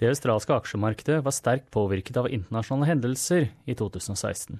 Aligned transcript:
Det 0.00 0.08
australske 0.08 0.54
aksjemarkedet 0.56 1.18
var 1.26 1.34
sterkt 1.36 1.66
påvirket 1.74 2.16
av 2.16 2.30
internasjonale 2.32 2.88
hendelser 2.88 3.50
i 3.68 3.74
2016. 3.76 4.56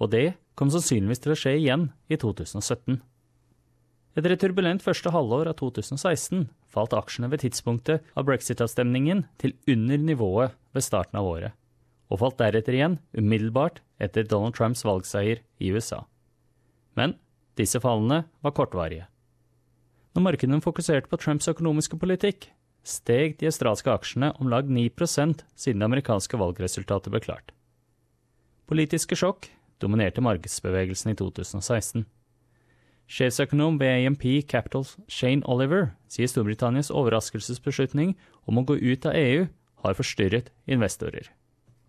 Og 0.00 0.08
det 0.14 0.32
kom 0.56 0.70
sannsynligvis 0.72 1.20
til 1.20 1.34
å 1.34 1.36
skje 1.36 1.52
igjen 1.58 1.90
i 2.08 2.16
2017. 2.16 3.02
Etter 4.16 4.32
et 4.32 4.40
turbulent 4.40 4.84
første 4.84 5.12
halvår 5.12 5.50
av 5.52 5.58
2016 5.60 6.46
falt 6.72 6.96
aksjene 6.96 7.28
ved 7.32 7.44
tidspunktet 7.44 8.08
av 8.16 8.26
brexit-avstemningen 8.28 9.26
til 9.40 9.52
under 9.68 10.00
nivået 10.00 10.56
ved 10.72 10.84
starten 10.84 11.20
av 11.20 11.28
året, 11.28 11.52
og 12.08 12.20
falt 12.24 12.40
deretter 12.40 12.76
igjen 12.76 12.98
umiddelbart 13.12 13.80
etter 14.00 14.24
Donald 14.28 14.56
Trumps 14.56 14.86
valgseier 14.88 15.44
i 15.60 15.72
USA. 15.72 16.02
Men 16.96 17.18
disse 17.60 17.80
fallene 17.80 18.24
var 18.40 18.56
kortvarige. 18.56 19.04
Når 20.16 20.28
markedene 20.28 20.64
fokuserte 20.64 21.08
på 21.08 21.20
Trumps 21.20 21.48
økonomiske 21.48 21.96
politikk, 22.00 22.50
steg 22.82 23.38
de 23.40 23.48
australske 23.50 23.90
aksjene 23.90 24.32
om 24.40 24.50
lag 24.50 24.68
9 24.68 24.90
siden 25.54 25.80
det 25.80 25.84
amerikanske 25.84 26.38
valgresultatet 26.38 27.12
ble 27.12 27.20
klart. 27.20 27.52
Politiske 28.66 29.16
sjokk 29.16 29.48
dominerte 29.82 30.22
markedsbevegelsen 30.22 31.12
i 31.12 31.16
2016. 31.18 32.06
Sjefsøkonom 33.12 33.80
ved 33.80 34.06
AMP 34.06 34.24
Capital 34.48 34.86
Shane 35.08 35.42
Oliver 35.44 35.90
sier 36.08 36.30
Storbritannias 36.30 36.90
overraskelsesbeslutning 36.90 38.14
om 38.46 38.58
å 38.58 38.64
gå 38.64 38.78
ut 38.78 39.06
av 39.06 39.18
EU 39.18 39.46
har 39.82 39.98
forstyrret 39.98 40.52
investorer. 40.66 41.28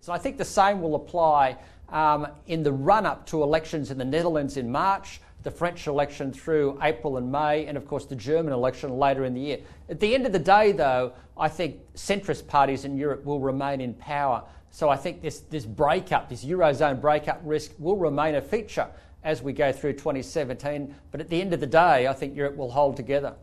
So 0.02 0.12
I 0.12 0.18
think 0.18 0.38
the 0.38 0.46
same 0.46 0.82
will 0.82 0.96
apply 0.96 1.56
um, 1.88 2.28
in 2.48 2.64
the 2.64 2.74
run 2.74 3.06
up 3.06 3.26
to 3.28 3.44
elections 3.44 3.92
in 3.92 3.98
the 3.98 4.06
Netherlands 4.06 4.58
in 4.58 4.72
March, 4.72 5.22
the 5.44 5.52
French 5.52 5.88
election 5.88 6.32
through 6.32 6.80
April 6.82 7.18
and 7.18 7.32
May, 7.32 7.66
and 7.66 7.78
of 7.78 7.88
course 7.88 8.06
the 8.06 8.16
German 8.16 8.54
election 8.54 8.98
later 8.98 9.26
in 9.26 9.34
the 9.34 9.42
year. 9.42 9.60
At 9.90 10.00
the 10.00 10.16
end 10.16 10.26
of 10.26 10.32
the 10.32 10.40
day, 10.40 10.72
though, 10.72 11.14
I 11.38 11.50
think 11.50 11.80
centrist 11.96 12.48
parties 12.48 12.86
in 12.86 12.98
Europe 12.98 13.26
will 13.26 13.40
remain 13.40 13.82
in 13.82 13.94
power. 13.94 14.44
So 14.72 14.90
I 14.90 14.96
think 14.96 15.22
this, 15.22 15.42
this 15.42 15.66
breakup, 15.66 16.30
this 16.30 16.44
Eurozone 16.46 17.00
breakup 17.02 17.42
risk, 17.44 17.72
will 17.78 17.98
remain 17.98 18.36
a 18.36 18.42
feature 18.42 18.88
as 19.24 19.42
we 19.42 19.54
go 19.54 19.72
through 19.72 19.94
2017. 19.94 20.96
But 21.12 21.22
at 21.22 21.30
the 21.30 21.42
end 21.42 21.54
of 21.54 21.60
the 21.60 21.68
day, 21.68 22.08
I 22.08 22.14
think 22.14 22.36
Europe 22.36 22.58
will 22.58 22.72
hold 22.72 22.98
together. 22.98 23.34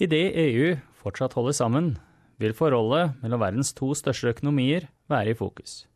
Idet 0.00 0.34
EU 0.36 0.76
fortsatt 1.02 1.32
holder 1.32 1.52
sammen, 1.52 1.98
vil 2.38 2.54
forholdet 2.54 3.18
mellom 3.22 3.42
verdens 3.42 3.72
to 3.74 3.92
største 3.94 4.30
økonomier 4.32 4.88
være 5.10 5.34
i 5.34 5.34
fokus. 5.38 5.86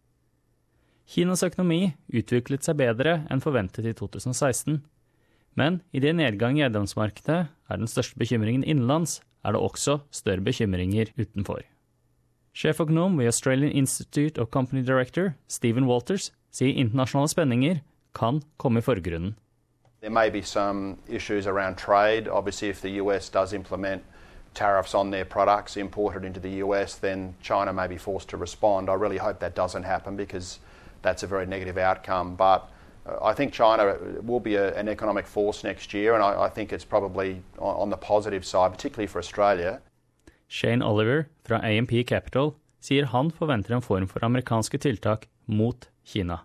Kinas 1.06 1.44
økonomi 1.46 1.94
utviklet 2.10 2.66
seg 2.66 2.78
bedre 2.80 3.20
enn 3.30 3.42
forventet 3.42 3.86
i 3.86 3.94
2016, 3.94 4.80
men 5.56 5.80
idet 5.92 6.16
nedgang 6.18 6.58
i 6.58 6.64
eiendomsmarkedet 6.66 7.46
er 7.48 7.80
den 7.80 7.90
største 7.90 8.18
bekymringen 8.20 8.64
innenlands, 8.64 9.20
er 9.44 9.54
det 9.54 9.62
også 9.62 9.98
større 10.10 10.44
bekymringer 10.44 11.12
utenfor. 11.18 11.62
Sjeføkonom 12.56 13.18
ved 13.18 13.26
Australian 13.26 13.72
Institute 13.72 14.40
of 14.40 14.48
Company 14.48 14.80
Director, 14.80 15.34
Stephen 15.48 15.84
Walters, 15.84 16.32
sier 16.50 16.72
internasjonale 16.72 17.28
spenninger 17.28 17.82
kan 18.16 18.40
komme 18.56 18.80
i 18.80 18.86
forgrunnen. 18.86 19.34
There 20.00 20.10
may 20.10 20.30
be 20.30 20.42
some 20.42 20.96
issues 21.08 21.46
around 21.46 21.76
trade. 21.76 22.28
Obviously, 22.28 22.68
if 22.68 22.80
the 22.80 23.00
US 23.02 23.28
does 23.28 23.52
implement 23.52 24.02
tariffs 24.54 24.94
on 24.94 25.10
their 25.10 25.24
products 25.24 25.76
imported 25.76 26.24
into 26.24 26.40
the 26.40 26.62
US, 26.64 26.94
then 26.94 27.34
China 27.42 27.72
may 27.72 27.88
be 27.88 27.98
forced 27.98 28.28
to 28.30 28.36
respond. 28.36 28.88
I 28.88 28.94
really 28.94 29.18
hope 29.18 29.38
that 29.40 29.54
doesn't 29.54 29.84
happen 29.84 30.16
because 30.16 30.58
that's 31.02 31.22
a 31.22 31.26
very 31.26 31.46
negative 31.46 31.76
outcome. 31.76 32.36
But 32.36 32.70
I 33.22 33.34
think 33.34 33.52
China 33.52 33.96
will 34.22 34.40
be 34.40 34.56
a, 34.56 34.74
an 34.74 34.88
economic 34.88 35.26
force 35.26 35.64
next 35.64 35.94
year, 35.94 36.14
and 36.14 36.22
I, 36.22 36.44
I 36.44 36.48
think 36.48 36.72
it's 36.72 36.84
probably 36.84 37.42
on, 37.58 37.76
on 37.76 37.90
the 37.90 37.96
positive 37.96 38.44
side, 38.44 38.72
particularly 38.72 39.06
for 39.06 39.18
Australia. 39.18 39.80
Shane 40.48 40.82
Oliver 40.82 41.28
fra 41.44 41.60
AMP 41.62 42.06
Capital 42.06 42.54
sier 42.80 43.04
han 43.04 43.30
forventer 43.30 43.74
en 43.74 43.82
form 43.82 44.06
for 44.08 44.24
amerikanske 44.24 44.78
tiltak 44.78 45.28
mot 45.46 45.88
Kina. 46.04 46.40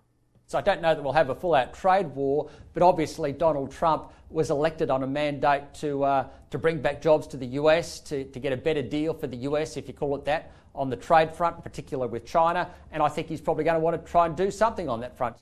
So 0.46 0.58
I 0.58 0.62
don't 0.62 0.82
know 0.82 0.94
that 0.94 1.02
we'll 1.02 1.14
have 1.14 1.30
a 1.30 1.34
full 1.34 1.54
out 1.54 1.72
trade 1.72 2.14
war, 2.14 2.50
but 2.74 2.82
obviously 2.82 3.32
Donald 3.32 3.70
Trump 3.70 4.12
was 4.28 4.50
elected 4.50 4.90
on 4.90 5.02
a 5.02 5.06
mandate 5.06 5.72
to, 5.80 6.04
uh, 6.04 6.26
to 6.50 6.58
bring 6.58 6.78
back 6.78 7.00
jobs 7.00 7.26
to 7.28 7.36
the 7.36 7.46
US, 7.60 8.00
to, 8.00 8.24
to 8.24 8.38
get 8.40 8.52
a 8.52 8.56
better 8.56 8.82
deal 8.82 9.14
for 9.14 9.26
the 9.26 9.36
US, 9.48 9.76
if 9.76 9.88
you 9.88 9.94
call 9.94 10.14
it 10.16 10.24
that, 10.26 10.52
on 10.74 10.90
the 10.90 10.96
trade 10.96 11.32
front, 11.32 11.56
in 11.56 11.62
particular 11.62 12.06
with 12.06 12.26
China. 12.26 12.68
And 12.90 13.02
I 13.02 13.08
think 13.08 13.28
he's 13.28 13.40
probably 13.40 13.64
going 13.64 13.76
to 13.76 13.80
want 13.80 14.04
to 14.04 14.10
try 14.10 14.26
and 14.26 14.36
do 14.36 14.50
something 14.50 14.88
on 14.88 15.00
that 15.00 15.16
front. 15.16 15.36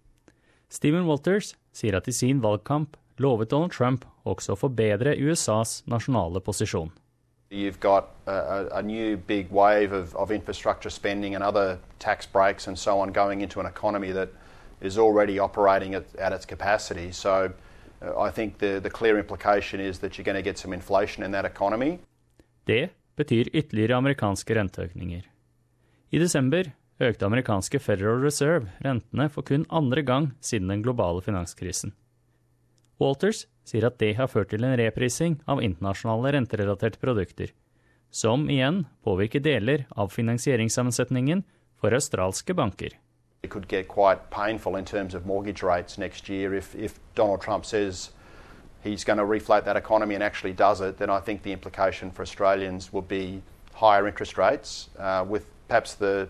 Stephen 0.70 1.06
Walters 1.06 1.56
sier 1.74 1.96
at 1.98 2.08
i 2.08 2.12
sin 2.14 2.40
valgkamp 2.40 2.96
lovet 3.18 3.50
Donald 3.50 3.72
Trump 3.74 4.04
også 4.24 4.54
å 4.54 4.58
forbedre 4.58 5.16
USAs 5.18 5.82
nasjonale 5.90 6.40
posisjon. 6.40 6.92
You've 7.50 7.80
got 7.80 8.14
a, 8.26 8.68
a 8.78 8.82
new 8.82 9.16
big 9.16 9.50
wave 9.50 9.92
of, 9.92 10.14
of 10.14 10.30
infrastructure 10.30 10.90
spending 10.90 11.34
and 11.34 11.42
other 11.42 11.78
tax 11.98 12.24
breaks 12.24 12.68
and 12.68 12.78
so 12.78 13.00
on 13.00 13.12
going 13.12 13.40
into 13.42 13.58
an 13.58 13.66
economy 13.66 14.12
that 14.12 14.28
is 14.80 14.96
already 14.96 15.40
operating 15.40 15.94
at, 15.94 16.04
at 16.16 16.32
its 16.32 16.46
capacity. 16.46 17.10
So 17.10 17.52
uh, 18.00 18.20
I 18.20 18.30
think 18.30 18.58
the, 18.58 18.78
the 18.80 18.90
clear 18.90 19.18
implication 19.18 19.80
is 19.80 19.98
that 19.98 20.16
you're 20.16 20.24
going 20.24 20.38
to 20.38 20.42
get 20.42 20.58
some 20.58 20.72
inflation 20.72 21.24
in 21.24 21.32
that 21.32 21.44
economy. 21.44 21.98
Det 22.66 22.90
betyr 23.16 23.50
ytterligere 23.52 23.96
amerikanske 23.96 24.54
renteøkninger. 24.54 25.22
I 26.12 26.18
desember 26.18 26.72
økte 27.00 27.26
amerikanske 27.26 27.80
Federal 27.80 28.20
Reserve 28.24 28.68
rentene 28.84 29.28
for 29.32 29.46
kun 29.46 29.64
andre 29.70 30.02
gang 30.04 30.30
siden 30.44 30.68
den 30.68 30.82
globale 30.84 31.22
finanskrisen. 31.24 31.94
Walters 33.00 33.46
sier 33.64 33.86
at 33.88 33.98
det 34.02 34.16
har 34.18 34.28
ført 34.28 34.50
til 34.52 34.64
en 34.64 34.76
reprising 34.76 35.38
av 35.48 35.62
internasjonale 35.64 36.34
renterelaterte 36.36 37.00
produkter, 37.00 37.54
som 38.10 38.48
igjen 38.50 38.84
påvirker 39.06 39.40
deler 39.40 39.86
av 39.96 40.12
finansieringssammensetningen 40.12 41.44
for 41.80 41.96
australske 41.96 42.54
banker. 42.54 42.98
It 43.42 43.50
could 43.50 43.68
get 43.68 43.88
quite 43.88 44.28
painful 44.30 44.76
in 44.76 44.84
terms 44.84 45.14
of 45.14 45.24
mortgage 45.24 45.62
rates 45.62 45.96
next 45.96 46.28
year 46.28 46.54
if, 46.54 46.74
if 46.74 47.00
Donald 47.14 47.40
Trump 47.40 47.64
says 47.64 48.10
he's 48.84 49.04
going 49.04 49.16
to 49.18 49.24
reflate 49.24 49.64
that 49.64 49.76
economy 49.76 50.14
and 50.14 50.22
actually 50.22 50.52
does 50.52 50.82
it, 50.82 50.98
then 50.98 51.08
I 51.08 51.20
think 51.20 51.42
the 51.42 51.52
implication 51.52 52.10
for 52.10 52.22
Australians 52.22 52.92
will 52.92 53.06
be 53.08 53.42
higher 53.72 54.06
interest 54.06 54.36
rates 54.36 54.90
uh, 54.98 55.24
with 55.26 55.46
perhaps 55.68 55.94
the 55.94 56.28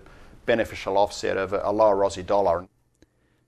beneficial 0.51 0.99
offset 0.99 1.39
of 1.39 1.55
a, 1.55 1.63
a 1.65 1.73
lower 1.73 2.05
Aussie 2.05 2.27
dollar. 2.27 2.67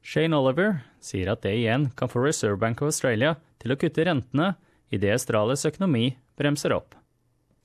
Shane 0.02 0.34
Oliver 0.34 0.82
sier 1.00 1.30
at 1.30 1.42
det 1.42 1.54
igjen 1.58 1.90
kan 1.96 2.10
få 2.10 2.22
Reserve 2.24 2.58
Bank 2.58 2.82
of 2.82 2.90
Australia 2.90 3.36
til 3.62 3.74
å 3.74 3.78
kutte 3.78 4.06
rentene 4.06 4.54
idet 4.90 5.14
Australias 5.14 5.66
økonomi 5.68 6.16
bremser 6.38 6.74
opp. 6.74 6.96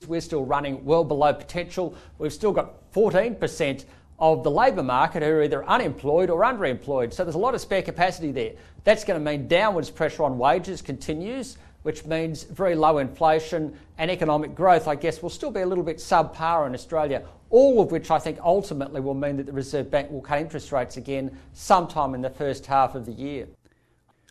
We're 0.06 0.22
still 0.22 0.44
running 0.44 0.84
well 0.84 1.04
below 1.04 1.32
potential. 1.34 1.94
We've 2.18 2.32
still 2.32 2.52
got 2.52 2.92
14% 2.94 3.84
of 4.20 4.44
the 4.44 4.50
labour 4.50 4.82
market 4.82 5.22
who 5.22 5.30
are 5.30 5.42
either 5.42 5.64
unemployed 5.66 6.30
or 6.30 6.42
underemployed. 6.42 7.12
So 7.12 7.24
there's 7.24 7.34
a 7.34 7.38
lot 7.38 7.54
of 7.54 7.60
spare 7.60 7.82
capacity 7.82 8.32
there. 8.32 8.52
That's 8.84 9.04
going 9.04 9.18
to 9.18 9.24
mean 9.24 9.48
downwards 9.48 9.90
pressure 9.90 10.22
on 10.22 10.38
wages 10.38 10.82
continues, 10.82 11.58
which 11.88 12.04
means 12.04 12.42
very 12.42 12.74
low 12.74 12.98
inflation 12.98 13.62
and 13.96 14.10
economic 14.10 14.54
growth, 14.54 14.86
I 14.86 14.94
guess, 14.94 15.22
will 15.22 15.30
still 15.30 15.50
be 15.50 15.62
a 15.62 15.66
little 15.66 15.84
bit 15.84 15.96
subpar 15.96 16.66
in 16.66 16.74
Australia. 16.74 17.22
All 17.50 17.80
of 17.80 17.90
which 17.90 18.10
I 18.10 18.18
think 18.18 18.38
ultimately 18.44 19.00
will 19.00 19.14
mean 19.14 19.38
that 19.38 19.46
the 19.46 19.56
Reserve 19.62 19.90
Bank 19.90 20.10
will 20.10 20.20
cut 20.20 20.38
interest 20.38 20.70
rates 20.70 20.98
again 20.98 21.30
sometime 21.54 22.14
in 22.14 22.20
the 22.20 22.28
first 22.28 22.66
half 22.66 22.94
of 22.94 23.06
the 23.06 23.12
year. 23.12 23.46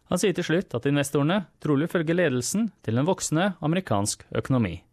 Han 0.09 0.21
sier 0.21 0.37
til 0.37 0.45
slutt 0.45 0.75
at 0.77 0.85
investorene 0.85 1.39
trolig 1.65 1.89
følger 1.89 2.13
ledelsen 2.13 2.69
til 2.85 3.01
en 3.01 3.09
voksende 3.09 3.47
amerikansk 3.61 4.27
økonomi. 4.35 4.83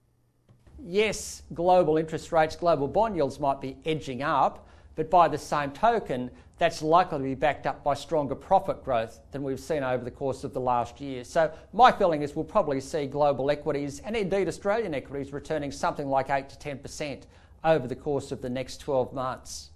Yes, 0.80 1.44
global 1.54 2.00
interest 2.00 2.32
rates, 2.32 2.56
global 2.56 2.88
bond 2.88 3.20
yields 3.20 3.38
might 3.40 3.60
be 3.60 3.76
edging 3.84 4.24
up, 4.24 4.64
but 4.96 5.10
by 5.10 5.28
the 5.28 5.38
same 5.38 5.70
token, 5.72 6.30
that's 6.58 6.82
likely 6.82 7.18
to 7.18 7.24
be 7.24 7.34
backed 7.34 7.66
up 7.66 7.82
by 7.82 7.94
stronger 7.94 8.34
profit 8.34 8.84
growth 8.84 9.20
than 9.32 9.42
we've 9.42 9.58
seen 9.58 9.82
over 9.82 10.04
the 10.04 10.10
course 10.10 10.44
of 10.44 10.54
the 10.54 10.60
last 10.60 11.00
year. 11.00 11.24
So, 11.24 11.52
my 11.72 11.90
feeling 11.90 12.22
is 12.22 12.36
we'll 12.36 12.44
probably 12.44 12.80
see 12.80 13.06
global 13.06 13.50
equities 13.50 14.00
and 14.00 14.16
indeed 14.16 14.46
Australian 14.46 14.94
equities 14.94 15.32
returning 15.32 15.72
something 15.72 16.08
like 16.08 16.30
8 16.30 16.48
to 16.48 16.56
10% 16.56 17.22
over 17.64 17.88
the 17.88 17.96
course 17.96 18.30
of 18.30 18.40
the 18.40 18.50
next 18.50 18.78
12 18.78 19.12
months. 19.12 19.70